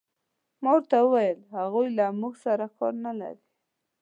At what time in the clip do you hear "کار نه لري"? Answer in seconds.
2.77-3.43